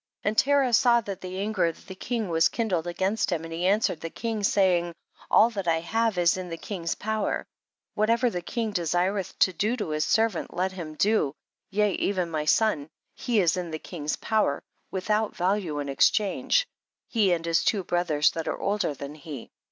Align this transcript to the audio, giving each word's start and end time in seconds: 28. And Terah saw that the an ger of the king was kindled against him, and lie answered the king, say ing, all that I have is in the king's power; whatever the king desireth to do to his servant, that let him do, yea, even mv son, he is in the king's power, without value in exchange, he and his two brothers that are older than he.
28. 0.23 0.29
And 0.31 0.37
Terah 0.39 0.73
saw 0.73 1.01
that 1.01 1.21
the 1.21 1.37
an 1.43 1.53
ger 1.53 1.65
of 1.65 1.85
the 1.85 1.93
king 1.93 2.27
was 2.29 2.47
kindled 2.49 2.87
against 2.87 3.31
him, 3.31 3.43
and 3.45 3.53
lie 3.53 3.59
answered 3.69 4.01
the 4.01 4.09
king, 4.09 4.41
say 4.41 4.79
ing, 4.79 4.95
all 5.29 5.51
that 5.51 5.67
I 5.67 5.81
have 5.81 6.17
is 6.17 6.37
in 6.37 6.49
the 6.49 6.57
king's 6.57 6.95
power; 6.95 7.45
whatever 7.93 8.27
the 8.31 8.41
king 8.41 8.71
desireth 8.71 9.37
to 9.37 9.53
do 9.53 9.77
to 9.77 9.89
his 9.89 10.03
servant, 10.03 10.49
that 10.49 10.57
let 10.57 10.71
him 10.71 10.95
do, 10.95 11.35
yea, 11.69 11.91
even 11.91 12.31
mv 12.31 12.49
son, 12.49 12.87
he 13.13 13.39
is 13.41 13.55
in 13.55 13.69
the 13.69 13.77
king's 13.77 14.15
power, 14.15 14.63
without 14.89 15.35
value 15.35 15.77
in 15.77 15.87
exchange, 15.87 16.67
he 17.07 17.31
and 17.31 17.45
his 17.45 17.63
two 17.63 17.83
brothers 17.83 18.31
that 18.31 18.47
are 18.47 18.57
older 18.59 18.95
than 18.95 19.13
he. 19.13 19.51